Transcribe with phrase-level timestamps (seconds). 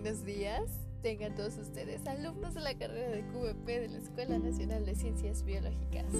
[0.00, 0.60] buenos días.
[1.02, 5.44] Tengan todos ustedes alumnos de la carrera de QVP de la Escuela Nacional de Ciencias
[5.44, 6.12] Biológicas.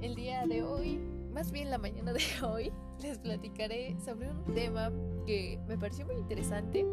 [0.00, 0.96] El día de hoy,
[1.34, 2.72] más bien la mañana de hoy,
[3.02, 4.90] les platicaré sobre un tema
[5.26, 6.86] que me pareció muy interesante,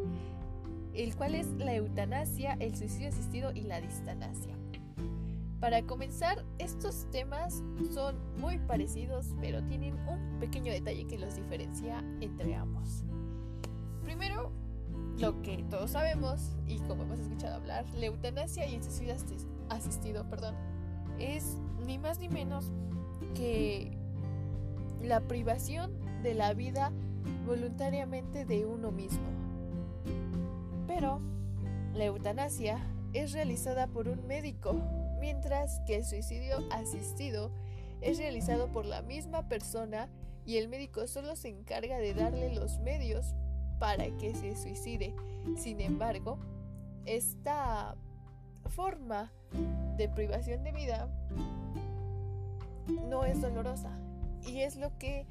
[0.96, 4.58] el cual es la eutanasia, el suicidio asistido y la distanasia.
[5.62, 12.04] Para comenzar, estos temas son muy parecidos, pero tienen un pequeño detalle que los diferencia
[12.20, 13.06] entre ambos.
[14.04, 14.52] Primero,
[15.20, 19.16] lo que todos sabemos y como hemos escuchado hablar, la eutanasia y el suicidio
[19.70, 20.56] asistido, perdón,
[21.20, 22.72] es ni más ni menos
[23.36, 23.98] que
[25.02, 25.92] la privación
[26.24, 26.92] de la vida
[27.46, 29.28] voluntariamente de uno mismo.
[30.88, 31.20] Pero
[31.94, 32.80] la eutanasia
[33.14, 34.74] es realizada por un médico,
[35.20, 37.52] mientras que el suicidio asistido
[38.02, 40.10] es realizado por la misma persona
[40.46, 43.36] y el médico solo se encarga de darle los medios
[43.80, 45.16] para que se suicide.
[45.56, 46.38] Sin embargo,
[47.06, 47.96] esta
[48.70, 49.32] forma
[49.98, 51.10] de privación de vida
[53.08, 53.98] no es dolorosa
[54.46, 55.26] y es lo que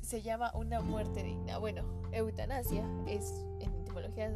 [0.00, 1.58] se llama una muerte digna.
[1.58, 4.32] Bueno, eutanasia es en etimologías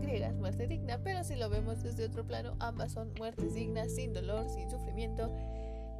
[0.00, 4.12] griegas muerte digna, pero si lo vemos desde otro plano, ambas son muertes dignas, sin
[4.12, 5.30] dolor, sin sufrimiento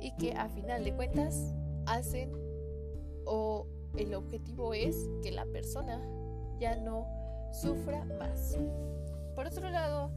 [0.00, 1.55] y que a final de cuentas
[1.86, 2.33] hacen
[3.25, 3.66] o
[3.97, 6.00] el objetivo es que la persona
[6.62, 7.08] ya no
[7.50, 8.56] sufra más.
[9.34, 10.12] Por otro lado,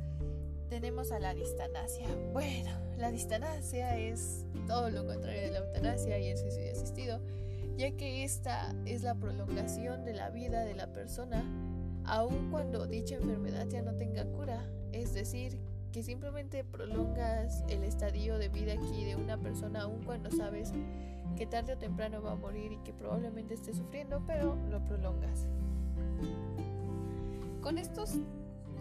[0.69, 2.07] tenemos a la distanasia.
[2.33, 7.19] Bueno, la distanasia es todo lo contrario de la eutanasia y el suicidio asistido,
[7.77, 11.43] ya que esta es la prolongación de la vida de la persona,
[12.05, 14.69] aun cuando dicha enfermedad ya no tenga cura.
[14.91, 15.59] Es decir,
[15.91, 20.73] que simplemente prolongas el estadio de vida aquí de una persona, aun cuando sabes
[21.35, 25.47] que tarde o temprano va a morir y que probablemente esté sufriendo, pero lo prolongas.
[27.61, 28.15] Con estos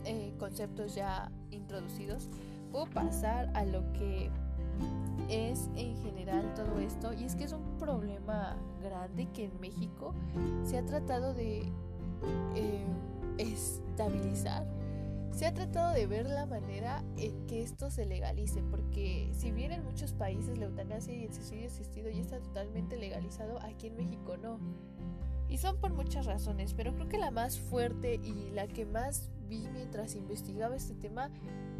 [0.04, 2.28] eh, conceptos ya introducidos,
[2.70, 4.30] puedo pasar a lo que
[5.28, 10.14] es en general todo esto y es que es un problema grande que en México
[10.64, 11.62] se ha tratado de
[12.56, 12.84] eh,
[13.38, 14.66] estabilizar
[15.34, 19.72] se ha tratado de ver la manera en que esto se legalice, porque si bien
[19.72, 23.96] en muchos países la eutanasia y el suicidio asistido ya está totalmente legalizado, aquí en
[23.96, 24.60] México no.
[25.48, 29.30] Y son por muchas razones, pero creo que la más fuerte y la que más
[29.48, 31.30] vi mientras investigaba este tema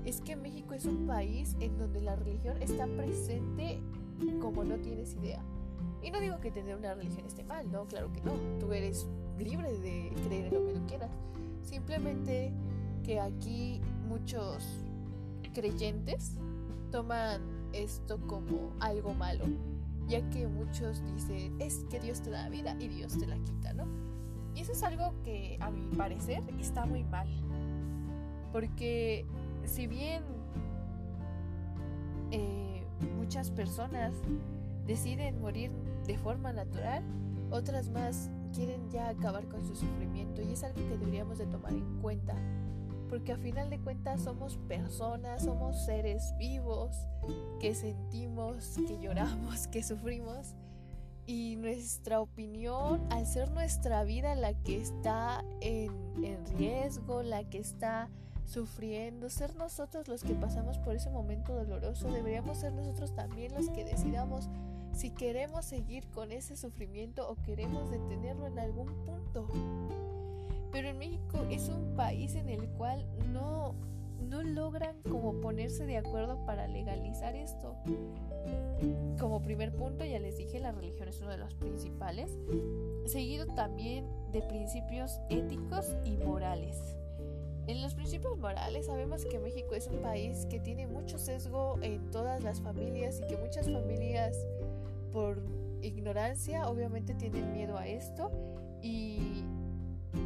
[0.04, 3.80] es que México es un país en donde la religión está presente
[4.40, 5.42] como no tienes idea.
[6.02, 8.32] Y no digo que tener una religión esté mal, no, claro que no.
[8.60, 9.06] Tú eres
[9.38, 11.10] libre de creer en lo que tú quieras.
[11.62, 12.52] Simplemente
[13.02, 14.62] que aquí muchos
[15.54, 16.34] creyentes
[16.90, 17.40] toman
[17.72, 19.46] esto como algo malo
[20.08, 23.72] ya que muchos dicen, es que Dios te da vida y Dios te la quita,
[23.72, 23.86] ¿no?
[24.54, 27.28] Y eso es algo que a mi parecer está muy mal,
[28.52, 29.26] porque
[29.64, 30.22] si bien
[32.30, 34.12] eh, muchas personas
[34.86, 35.70] deciden morir
[36.06, 37.02] de forma natural,
[37.50, 41.72] otras más quieren ya acabar con su sufrimiento y es algo que deberíamos de tomar
[41.72, 42.34] en cuenta
[43.08, 46.96] porque a final de cuentas somos personas, somos seres vivos
[47.60, 50.54] que sentimos, que lloramos, que sufrimos
[51.26, 55.90] y nuestra opinión, al ser nuestra vida la que está en,
[56.22, 58.10] en, riesgo, la que está
[58.44, 63.70] sufriendo, ser nosotros los que pasamos por ese momento doloroso, deberíamos ser nosotros también los
[63.70, 64.50] que decidamos
[64.92, 69.48] si queremos seguir con ese sufrimiento o queremos detenerlo en algún punto.
[70.74, 73.76] Pero en México es un país en el cual no,
[74.28, 77.76] no logran como ponerse de acuerdo para legalizar esto.
[79.20, 82.36] Como primer punto, ya les dije, la religión es uno de los principales,
[83.06, 86.96] seguido también de principios éticos y morales.
[87.68, 92.10] En los principios morales sabemos que México es un país que tiene mucho sesgo en
[92.10, 94.36] todas las familias y que muchas familias
[95.12, 95.40] por
[95.82, 98.32] ignorancia obviamente tienen miedo a esto
[98.82, 99.44] y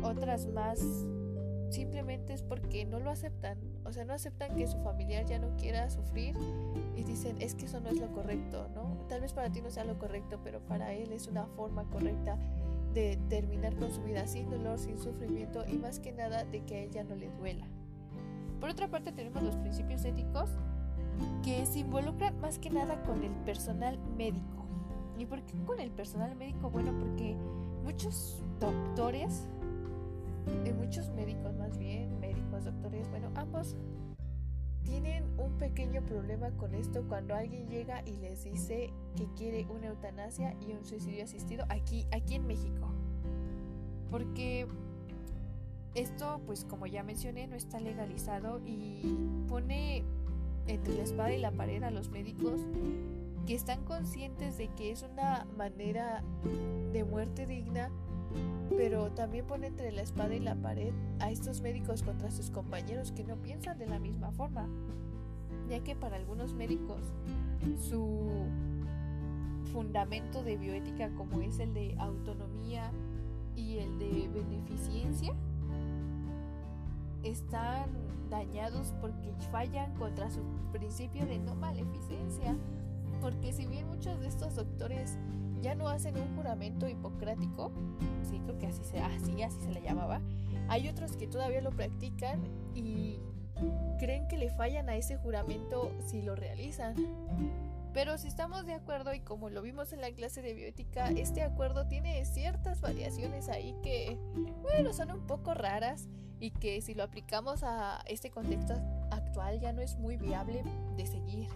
[0.03, 0.81] otras más
[1.71, 3.59] simplemente es porque no lo aceptan.
[3.85, 6.35] O sea, no aceptan que su familiar ya no quiera sufrir
[6.97, 9.07] y dicen, es que eso no es lo correcto, ¿no?
[9.09, 12.39] Tal vez para ti no sea lo correcto, pero para él es una forma correcta
[12.95, 16.77] de terminar con su vida sin dolor, sin sufrimiento y más que nada de que
[16.77, 17.67] a ella no le duela.
[18.61, 20.51] Por otra parte tenemos los principios éticos
[21.45, 24.67] que se involucran más que nada con el personal médico.
[25.19, 26.71] ¿Y por qué con el personal médico?
[26.71, 27.37] Bueno, porque
[27.85, 29.49] muchos doctores
[30.65, 33.77] de muchos médicos más bien, médicos, doctores, bueno, ambos
[34.85, 39.89] tienen un pequeño problema con esto cuando alguien llega y les dice que quiere una
[39.89, 42.89] eutanasia y un suicidio asistido aquí, aquí en México.
[44.11, 44.67] Porque
[45.95, 49.17] Esto, pues como ya mencioné, no está legalizado y
[49.49, 50.05] pone
[50.67, 52.61] entre la espada y la pared a los médicos
[53.47, 56.23] que están conscientes de que es una manera
[56.93, 57.91] de muerte digna,
[58.77, 63.13] pero también pone entre la espada y la pared a estos médicos contra sus compañeros
[63.13, 64.69] que no piensan de la misma forma,
[65.69, 67.03] ya que para algunos médicos
[67.79, 68.47] su
[69.73, 72.91] fundamento de bioética como es el de autonomía
[73.57, 75.35] y el de beneficencia
[77.23, 77.91] están
[78.31, 80.41] dañados porque fallan contra su
[80.73, 82.57] principio de no maleficencia.
[83.21, 85.19] Porque si bien muchos de estos doctores
[85.61, 87.73] ya no hacen un juramento hipocrático,
[88.29, 90.21] sí, creo que así se, así, así se le llamaba,
[90.69, 92.43] hay otros que todavía lo practican
[92.75, 93.19] y
[93.99, 96.95] creen que le fallan a ese juramento si lo realizan.
[97.95, 101.43] Pero si estamos de acuerdo y como lo vimos en la clase de bioética, este
[101.43, 104.17] acuerdo tiene ciertas variaciones ahí que,
[104.63, 106.07] bueno, son un poco raras
[106.39, 108.75] y que si lo aplicamos a este contexto
[109.39, 110.65] actual ya no es muy viable
[110.97, 111.49] de seguir.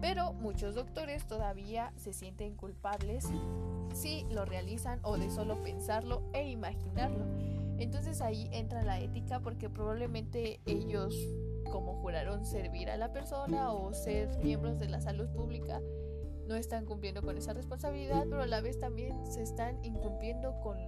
[0.00, 3.28] Pero muchos doctores todavía se sienten culpables
[3.92, 7.24] si lo realizan o de solo pensarlo e imaginarlo.
[7.78, 11.16] Entonces ahí entra la ética porque probablemente ellos
[11.70, 15.80] como juraron servir a la persona o ser miembros de la salud pública
[16.46, 20.78] no están cumpliendo con esa responsabilidad, pero a la vez también se están incumpliendo con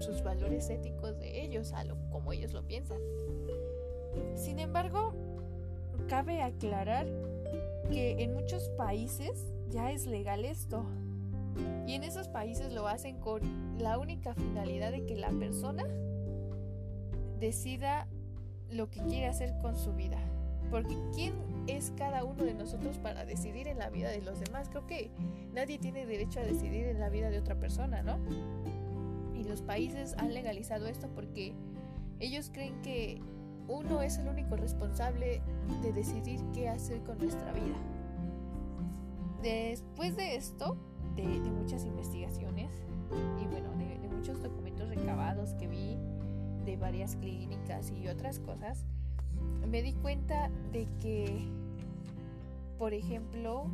[0.00, 2.98] sus valores éticos de ellos, a lo como ellos lo piensan.
[4.34, 5.12] Sin embargo,
[6.12, 7.06] cabe aclarar
[7.90, 10.84] que en muchos países ya es legal esto.
[11.86, 13.40] Y en esos países lo hacen con
[13.78, 15.84] la única finalidad de que la persona
[17.40, 18.08] decida
[18.70, 20.18] lo que quiere hacer con su vida.
[20.70, 21.32] Porque ¿quién
[21.66, 24.68] es cada uno de nosotros para decidir en la vida de los demás?
[24.68, 25.10] Creo que
[25.54, 28.18] nadie tiene derecho a decidir en la vida de otra persona, ¿no?
[29.34, 31.54] Y los países han legalizado esto porque
[32.20, 33.18] ellos creen que
[33.66, 35.40] uno es el único responsable
[35.82, 37.76] de decidir qué hacer con nuestra vida.
[39.42, 40.76] Después de esto,
[41.16, 42.70] de, muchas investigaciones
[43.40, 45.98] y bueno, de, muchos documentos recabados que vi
[46.64, 48.84] de varias clínicas y otras cosas,
[49.68, 51.48] me di cuenta de que,
[52.78, 53.66] por ejemplo,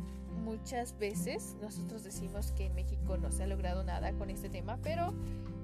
[0.43, 4.79] muchas veces nosotros decimos que en México no se ha logrado nada con este tema,
[4.81, 5.13] pero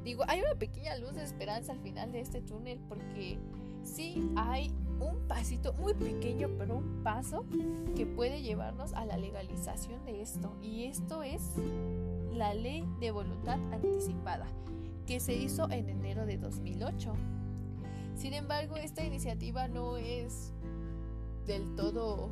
[0.03, 3.39] digo, hay una pequeña luz de esperanza al final de este túnel porque
[3.83, 7.45] sí hay un pasito muy pequeño, pero un paso
[7.95, 10.55] que puede llevarnos a la legalización de esto.
[10.61, 11.41] Y esto es
[12.33, 14.47] la ley de voluntad anticipada,
[15.05, 17.13] que se hizo en enero de 2008.
[18.15, 20.53] Sin embargo, esta iniciativa no es
[21.45, 22.29] del todo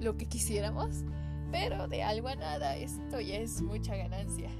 [0.00, 1.04] lo que quisiéramos,
[1.50, 4.50] pero de algo a nada esto ya es mucha ganancia.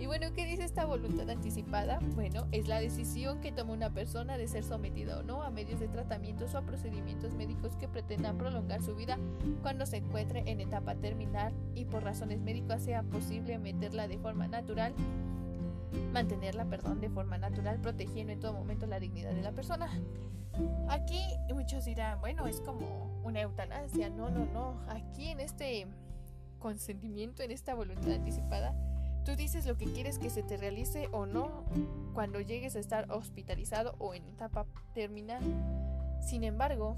[0.00, 1.98] Y bueno, ¿qué dice esta voluntad anticipada?
[2.14, 5.78] Bueno, es la decisión que toma una persona de ser sometida o no a medios
[5.78, 9.18] de tratamientos o a procedimientos médicos que pretendan prolongar su vida
[9.60, 14.48] cuando se encuentre en etapa terminal y por razones médicas sea posible meterla de forma
[14.48, 14.94] natural
[16.12, 19.88] mantenerla, perdón, de forma natural, protegiendo en todo momento la dignidad de la persona.
[20.88, 21.20] Aquí
[21.52, 24.08] muchos dirán, bueno, es como una eutanasia.
[24.10, 24.80] No, no, no.
[24.88, 25.86] Aquí en este
[26.58, 28.74] consentimiento, en esta voluntad anticipada,
[29.24, 31.64] Tú dices lo que quieres que se te realice o no
[32.14, 35.42] cuando llegues a estar hospitalizado o en etapa terminal.
[36.22, 36.96] Sin embargo,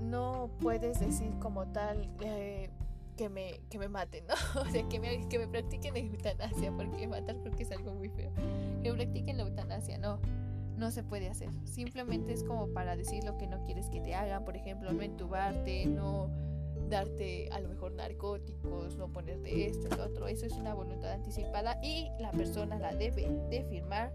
[0.00, 2.70] no puedes decir como tal eh,
[3.16, 4.34] que, me, que me maten, ¿no?
[4.60, 8.08] O sea, que me, que me practiquen eutanasia, porque matar creo que es algo muy
[8.08, 8.32] feo.
[8.82, 10.18] Que practiquen la eutanasia, no.
[10.76, 11.48] No se puede hacer.
[11.64, 14.44] Simplemente es como para decir lo que no quieres que te hagan.
[14.44, 16.28] Por ejemplo, no entubarte, no
[16.88, 20.28] darte a lo mejor narcóticos, no ponerte esto, el otro.
[20.28, 24.12] Eso es una voluntad anticipada y la persona la debe de firmar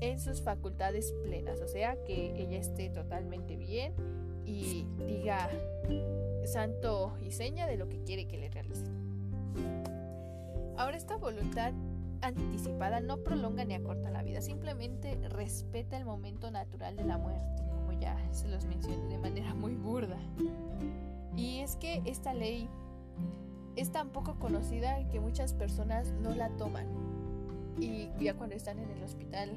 [0.00, 3.94] en sus facultades plenas, o sea, que ella esté totalmente bien
[4.44, 5.50] y diga
[6.44, 8.94] santo y seña de lo que quiere que le realicen.
[10.76, 11.72] Ahora esta voluntad
[12.20, 17.62] anticipada no prolonga ni acorta la vida, simplemente respeta el momento natural de la muerte,
[17.70, 20.18] como ya se los mencioné de manera muy burda.
[21.36, 22.68] Y es que esta ley
[23.76, 26.86] es tan poco conocida que muchas personas no la toman.
[27.78, 29.50] Y ya cuando están en el hospital,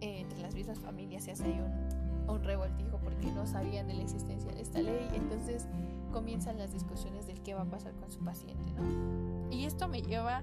[0.00, 4.02] entre las mismas familias se hace ahí un, un revoltijo porque no sabían de la
[4.02, 5.08] existencia de esta ley.
[5.14, 5.66] Entonces
[6.12, 8.72] comienzan las discusiones del qué va a pasar con su paciente.
[8.76, 9.50] ¿no?
[9.50, 10.42] Y esto me lleva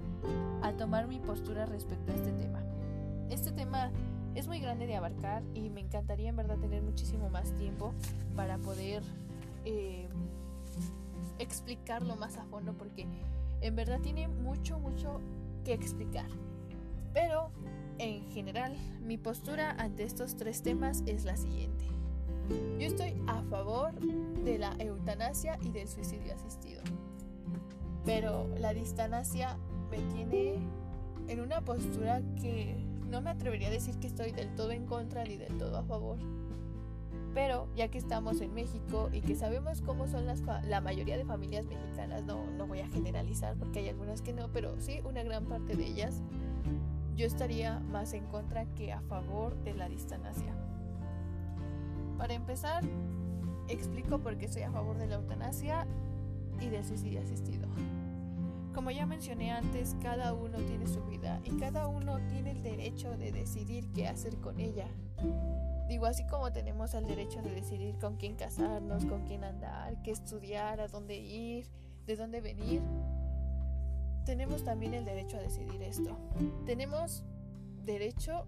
[0.62, 2.64] a tomar mi postura respecto a este tema.
[3.30, 3.92] Este tema
[4.36, 7.94] es muy grande de abarcar y me encantaría en verdad tener muchísimo más tiempo
[8.36, 9.04] para poder
[9.66, 10.08] eh,
[11.40, 13.08] explicarlo más a fondo porque
[13.62, 15.22] en verdad tiene mucho, mucho
[15.64, 16.28] que explicar.
[17.14, 17.52] Pero,
[17.98, 21.86] en general, mi postura ante estos tres temas es la siguiente.
[22.80, 23.94] Yo estoy a favor
[24.44, 26.82] de la eutanasia y del suicidio asistido.
[28.06, 29.58] Pero la distanasia
[29.92, 30.60] me tiene
[31.28, 32.76] en una postura que
[33.08, 35.84] no me atrevería a decir que estoy del todo en contra ni del todo a
[35.84, 36.18] favor.
[37.34, 41.26] Pero ya que estamos en México y que sabemos cómo son las la mayoría de
[41.26, 45.24] familias mexicanas, no, no voy a generalizar porque hay algunas que no, pero sí una
[45.24, 46.22] gran parte de ellas,
[47.16, 50.56] yo estaría más en contra que a favor de la distanasia.
[52.18, 52.84] Para empezar,
[53.68, 55.86] explico por qué estoy a favor de la eutanasia
[56.60, 57.68] y del suicidio asistido.
[58.74, 63.18] Como ya mencioné antes, cada uno tiene su vida y cada uno tiene el derecho
[63.18, 64.88] de decidir qué hacer con ella.
[65.90, 70.12] Digo, así como tenemos el derecho de decidir con quién casarnos, con quién andar, qué
[70.12, 71.66] estudiar, a dónde ir,
[72.06, 72.84] de dónde venir,
[74.24, 76.16] tenemos también el derecho a decidir esto.
[76.68, 77.24] Tenemos
[77.84, 78.46] derecho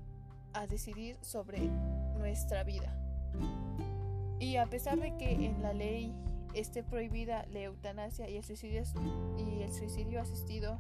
[0.53, 1.61] a decidir sobre
[2.19, 2.95] nuestra vida.
[4.39, 6.13] Y a pesar de que en la ley
[6.53, 8.83] esté prohibida la eutanasia y el suicidio,
[9.39, 10.77] y el suicidio asistido,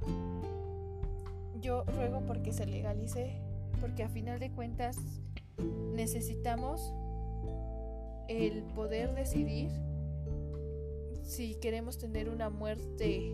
[1.59, 3.41] yo ruego porque se legalice,
[3.79, 4.97] porque a final de cuentas
[5.93, 6.93] necesitamos
[8.27, 9.69] el poder decidir
[11.23, 13.33] si queremos tener una muerte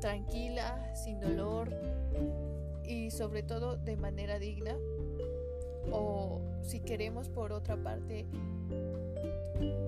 [0.00, 1.70] tranquila, sin dolor
[2.84, 4.76] y sobre todo de manera digna
[5.90, 8.26] o si queremos por otra parte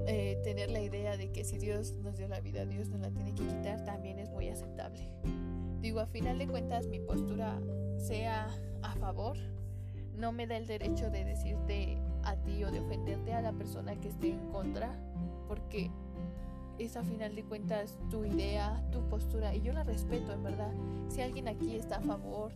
[0.06, 3.11] eh, tener la idea de que si Dios nos dio la vida, Dios nos la
[3.11, 5.09] tiene que quitar, también es muy aceptable.
[5.80, 7.61] Digo, a final de cuentas mi postura
[7.99, 8.49] sea
[8.83, 9.37] a favor,
[10.16, 13.94] no me da el derecho de decirte a ti o de ofenderte a la persona
[13.97, 14.99] que esté en contra,
[15.49, 15.90] porque
[16.78, 20.73] es a final de cuentas tu idea, tu postura, y yo la respeto, en verdad.
[21.09, 22.52] Si alguien aquí está a favor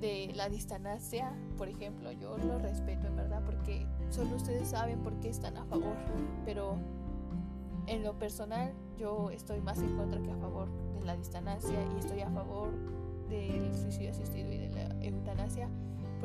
[0.00, 5.18] de la distancia, por ejemplo, yo lo respeto, en verdad, porque solo ustedes saben por
[5.20, 5.96] qué están a favor,
[6.44, 6.76] pero
[7.86, 11.98] en lo personal yo estoy más en contra que a favor de la distancia y
[11.98, 12.70] estoy a favor
[13.28, 15.68] del suicidio asistido y de la eutanasia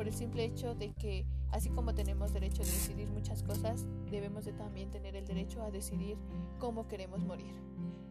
[0.00, 4.46] por el simple hecho de que así como tenemos derecho a decidir muchas cosas, debemos
[4.46, 6.16] de también tener el derecho a decidir
[6.58, 7.52] cómo queremos morir.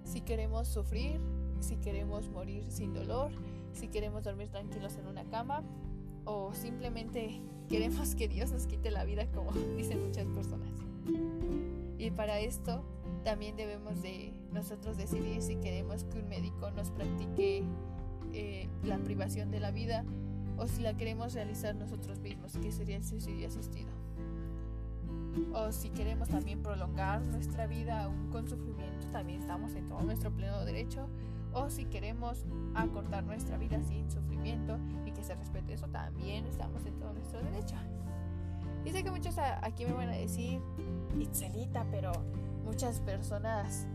[0.04, 1.20] Si queremos sufrir,
[1.62, 3.32] si queremos morir sin dolor,
[3.74, 5.64] si queremos dormir tranquilos en una cama
[6.26, 10.70] o simplemente queremos que Dios nos quite la vida como dicen muchas personas.
[11.98, 12.84] Y para esto
[13.24, 17.64] también debemos de nosotros decidir si queremos que un médico nos practique
[18.32, 20.06] eh, la privación de la vida
[20.60, 23.90] o si la queremos realizar nosotros mismos, que sería el suicidio asistido.
[25.54, 30.32] O si queremos también prolongar nuestra vida aún con sufrimiento, también estamos en todo nuestro
[30.32, 31.08] pleno derecho.
[31.54, 36.86] O si queremos acortar nuestra vida sin sufrimiento y que se respete eso, también estamos
[36.86, 37.76] en todo nuestro derecho.
[38.86, 40.62] Y sé que muchos aquí me van a decir,
[41.20, 42.12] Itzelita, pero
[42.64, 43.88] muchas personas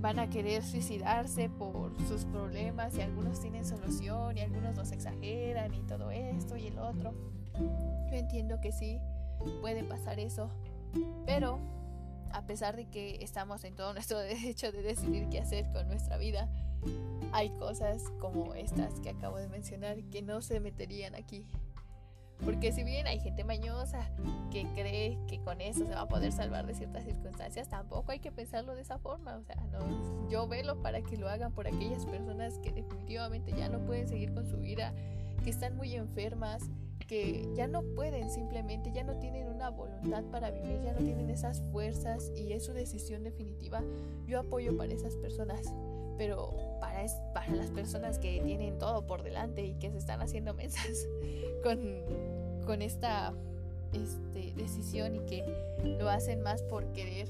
[0.00, 5.74] van a querer suicidarse por sus problemas y algunos tienen solución y algunos los exageran
[5.74, 7.12] y todo esto y el otro.
[8.10, 8.98] Yo entiendo que sí,
[9.60, 10.50] puede pasar eso,
[11.26, 11.58] pero
[12.32, 16.16] a pesar de que estamos en todo nuestro derecho de decidir qué hacer con nuestra
[16.16, 16.48] vida,
[17.32, 21.44] hay cosas como estas que acabo de mencionar que no se meterían aquí.
[22.44, 24.10] Porque si bien hay gente mañosa
[24.50, 28.18] que cree que con eso se va a poder salvar de ciertas circunstancias, tampoco hay
[28.18, 29.36] que pensarlo de esa forma.
[29.36, 33.68] O sea, no, yo velo para que lo hagan por aquellas personas que definitivamente ya
[33.68, 34.94] no pueden seguir con su vida,
[35.44, 36.70] que están muy enfermas,
[37.06, 41.28] que ya no pueden simplemente, ya no tienen una voluntad para vivir, ya no tienen
[41.28, 43.82] esas fuerzas y es su decisión definitiva.
[44.26, 45.74] Yo apoyo para esas personas
[46.20, 50.52] pero para, para las personas que tienen todo por delante y que se están haciendo
[50.52, 51.08] mesas
[51.62, 53.32] con, esta
[53.94, 55.42] este, decisión y que
[55.82, 57.26] lo hacen más por querer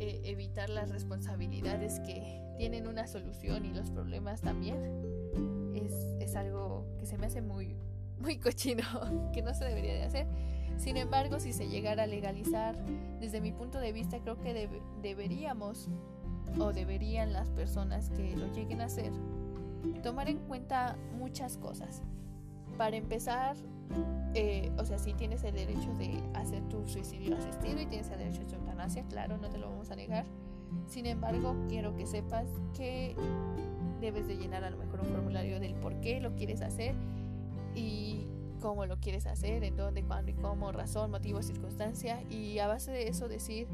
[0.00, 4.78] eh, evitar las responsabilidades que tienen una solución y los problemas también,
[5.74, 7.76] es, es algo que se me hace muy,
[8.18, 8.82] muy cochino,
[9.34, 10.26] que no se debería de hacer.
[10.78, 12.78] Sin embargo, si se llegara a legalizar,
[13.20, 14.70] desde mi punto de vista creo que
[15.02, 15.90] deberíamos
[16.58, 19.12] o deberían las personas que lo lleguen a hacer
[20.02, 22.02] tomar en cuenta muchas cosas.
[22.76, 23.56] Para empezar,
[24.34, 28.18] eh, o sea, si tienes el derecho de hacer tu suicidio asistido y tienes el
[28.18, 30.24] derecho a tu eutanasia, claro, no te lo vamos a negar.
[30.86, 33.14] Sin embargo, quiero que sepas que
[34.00, 36.94] debes de llenar a lo mejor un formulario del por qué lo quieres hacer
[37.74, 38.26] y
[38.60, 42.90] cómo lo quieres hacer, en dónde, cuándo y cómo, razón, motivo, circunstancia y a base
[42.90, 43.68] de eso decir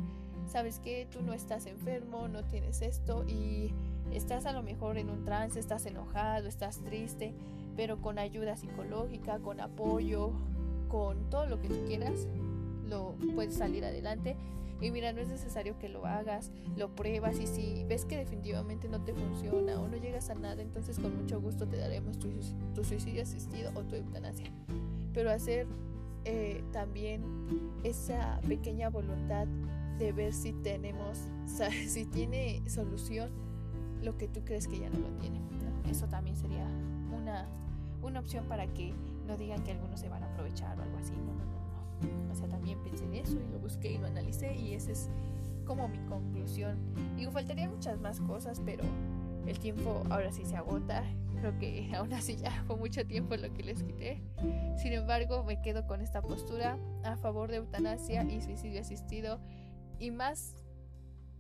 [0.49, 3.73] sabes que tú no estás enfermo, no tienes esto y
[4.13, 7.35] estás a lo mejor en un trance, estás enojado, estás triste,
[7.77, 10.33] pero con ayuda psicológica, con apoyo,
[10.89, 12.27] con todo lo que tú quieras,
[12.89, 14.37] lo puedes salir adelante.
[14.81, 18.89] Y mira, no es necesario que lo hagas, lo pruebas y si ves que definitivamente
[18.89, 22.29] no te funciona o no llegas a nada, entonces con mucho gusto te daremos tu,
[22.75, 24.53] tu suicidio asistido o tu eutanasia.
[25.13, 25.67] Pero hacer
[26.25, 27.23] eh, también
[27.83, 29.49] esa pequeña voluntad
[29.99, 31.19] de ver si tenemos,
[31.87, 33.31] si tiene solución
[34.03, 35.41] lo que tú crees que ya no lo tiene.
[35.91, 36.67] Eso también sería
[37.13, 37.47] una,
[38.03, 38.95] una opción para que
[39.27, 41.13] no digan que algunos se van a aprovechar o algo así.
[41.13, 42.33] No, no, no, no.
[42.33, 45.09] O sea, también pensé en eso y lo busqué y lo analicé y esa es
[45.65, 46.79] como mi conclusión.
[47.17, 48.85] Digo, faltarían muchas más cosas, pero
[49.47, 51.05] el tiempo ahora sí se agota.
[51.41, 54.21] Creo que aún así ya fue mucho tiempo lo que les quité.
[54.77, 59.41] Sin embargo, me quedo con esta postura a favor de eutanasia y suicidio asistido
[59.99, 60.55] y más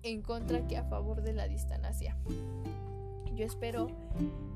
[0.02, 2.16] en contra que a favor de la distanasia.
[3.34, 3.88] Yo espero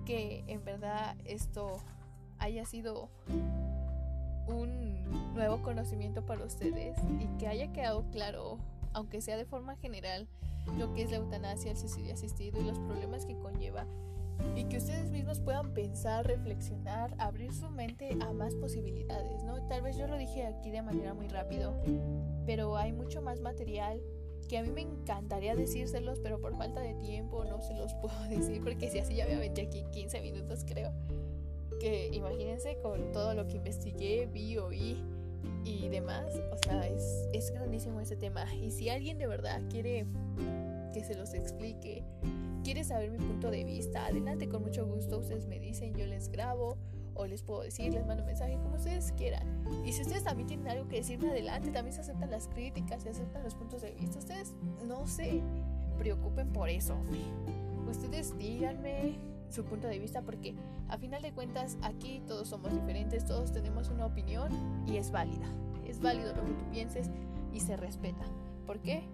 [0.04, 1.80] que en verdad esto
[2.38, 3.08] haya sido
[4.46, 8.58] un nuevo conocimiento para ustedes y que haya quedado claro,
[8.92, 10.26] aunque sea de forma general,
[10.78, 13.86] lo que es la eutanasia, el suicidio asistido y los problemas que conlleva
[14.56, 19.66] y que ustedes mismos puedan pensar, reflexionar, abrir su mente a más posibilidades, ¿no?
[19.68, 21.74] Tal vez yo lo dije aquí de manera muy rápido,
[22.46, 24.00] pero hay mucho más material
[24.48, 28.22] que a mí me encantaría decírselos, pero por falta de tiempo no se los puedo
[28.28, 30.92] decir, porque si así ya me aventé aquí 15 minutos creo.
[31.80, 35.02] Que imagínense con todo lo que investigué, vi, oí
[35.64, 38.52] y demás, o sea, es, es grandísimo ese tema.
[38.54, 40.06] Y si alguien de verdad quiere
[40.92, 42.04] que se los explique,
[42.62, 46.28] quiere saber mi punto de vista, adelante con mucho gusto, ustedes me dicen, yo les
[46.28, 46.78] grabo
[47.14, 49.64] o les puedo decir, les mando un mensaje, como ustedes quieran.
[49.84, 53.10] Y si ustedes también tienen algo que decirme adelante, también se aceptan las críticas, se
[53.10, 54.18] aceptan los puntos de vista.
[54.18, 54.54] Ustedes
[54.86, 55.42] no se
[55.98, 56.96] preocupen por eso.
[57.90, 59.18] Ustedes díganme
[59.50, 60.54] su punto de vista porque
[60.88, 64.50] a final de cuentas aquí todos somos diferentes, todos tenemos una opinión
[64.86, 65.46] y es válida.
[65.86, 67.10] Es válido lo que tú pienses
[67.52, 68.24] y se respeta.
[68.66, 69.04] ¿Por qué?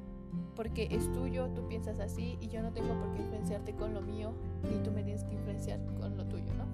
[0.54, 4.00] Porque es tuyo, tú piensas así y yo no tengo por qué influenciarte con lo
[4.00, 6.66] mío, ni tú me tienes que influenciar con lo tuyo, ¿no?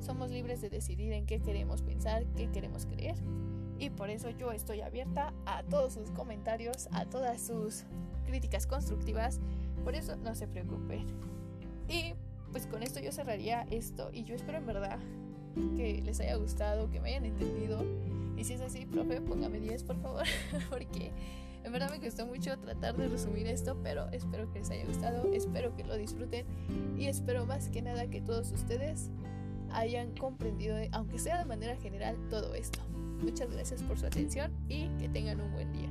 [0.00, 3.16] Somos libres de decidir en qué queremos pensar, qué queremos creer.
[3.78, 7.84] Y por eso yo estoy abierta a todos sus comentarios, a todas sus
[8.26, 9.40] críticas constructivas.
[9.82, 11.06] Por eso no se preocupen.
[11.88, 12.14] Y
[12.52, 14.98] pues con esto yo cerraría esto y yo espero en verdad
[15.76, 17.84] que les haya gustado, que me hayan entendido.
[18.36, 20.24] Y si es así, profe, póngame 10 por favor,
[20.70, 21.10] porque
[21.64, 25.32] en verdad me costó mucho tratar de resumir esto, pero espero que les haya gustado,
[25.32, 26.46] espero que lo disfruten
[26.96, 29.10] y espero más que nada que todos ustedes
[29.72, 32.80] hayan comprendido, aunque sea de manera general, todo esto.
[33.22, 35.83] Muchas gracias por su atención y que tengan un buen día.